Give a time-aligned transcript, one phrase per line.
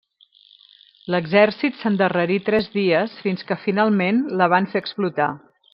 [1.15, 5.35] L'exèrcit s'endarrerí tres dies fins que finalment la van fer explotar.